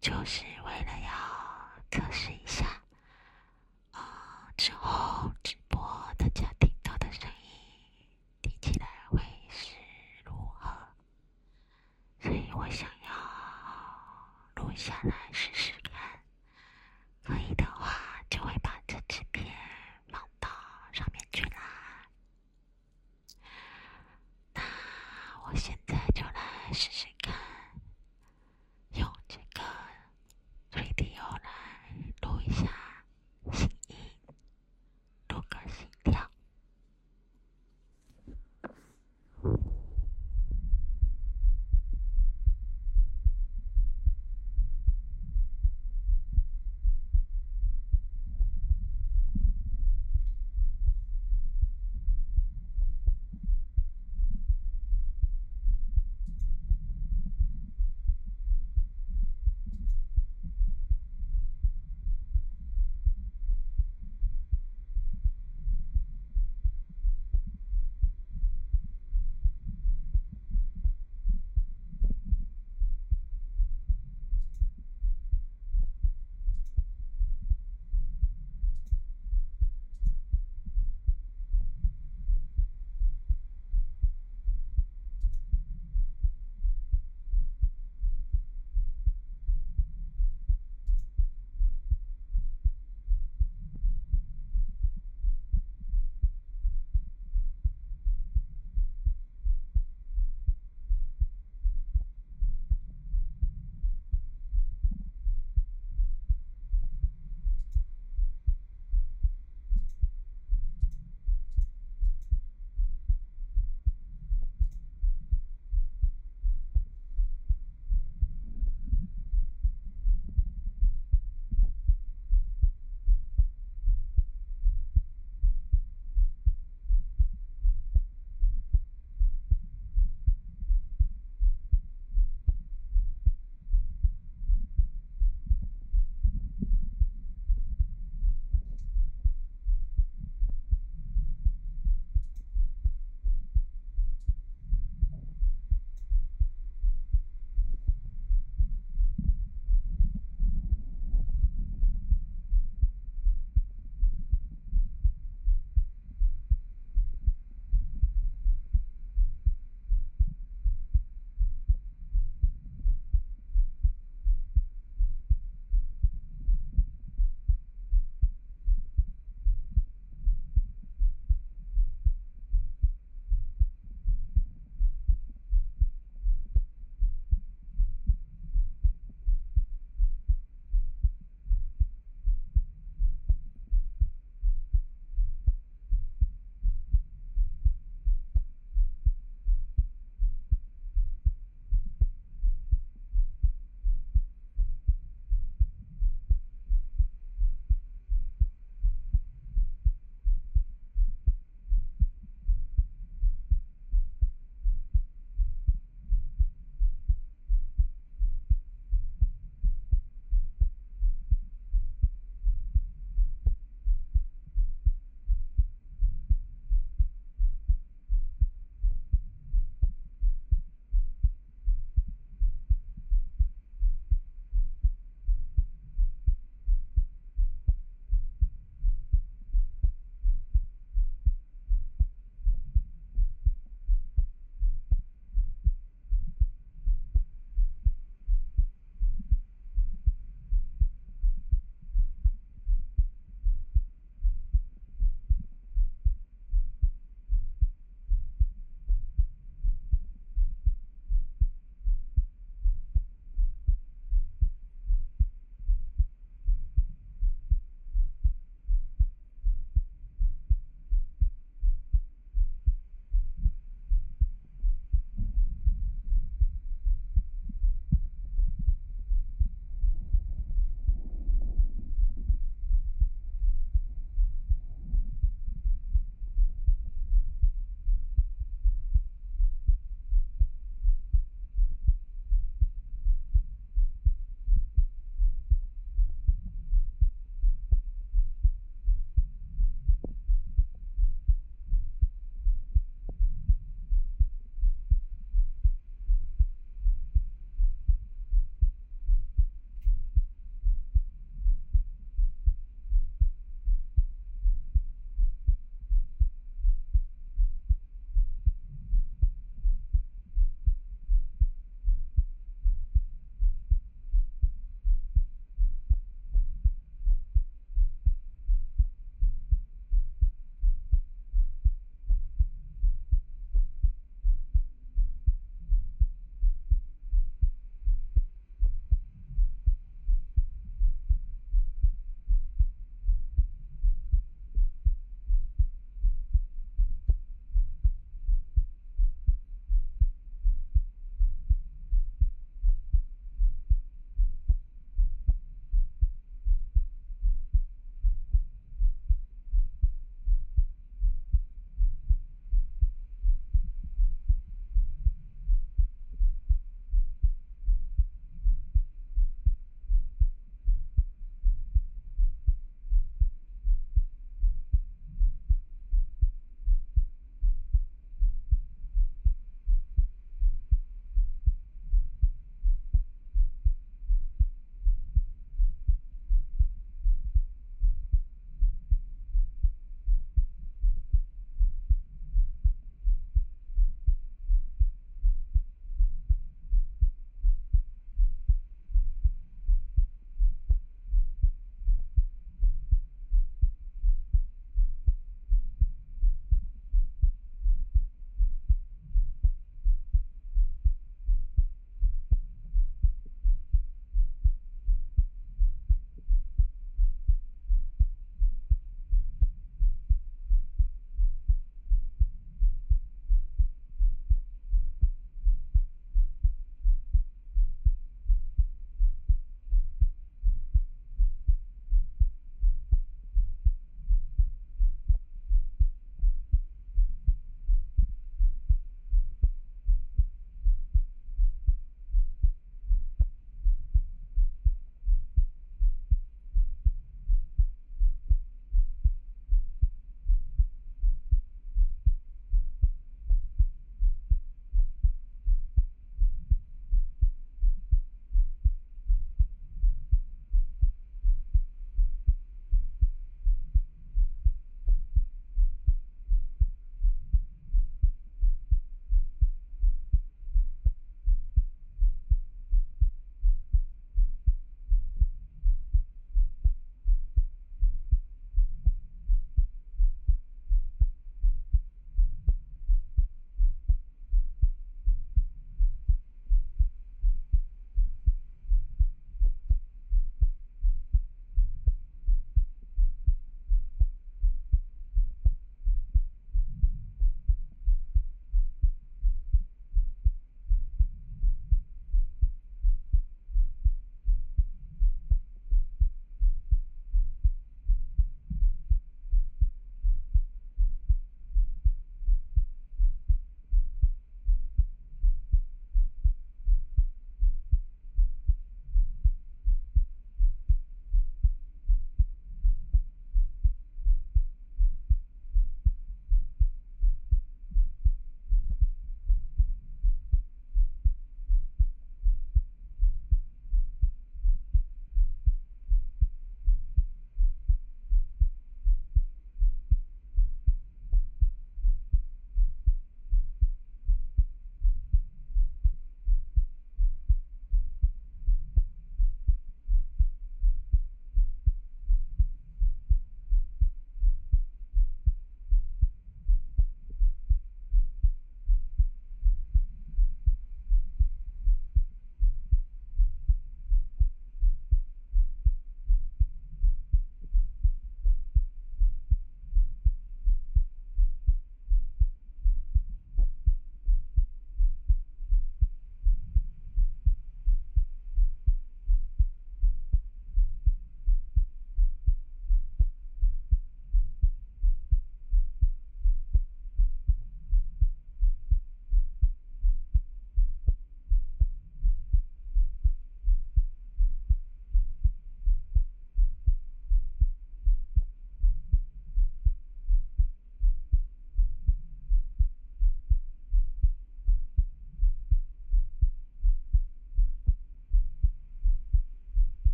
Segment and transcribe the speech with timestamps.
[0.00, 0.42] 就是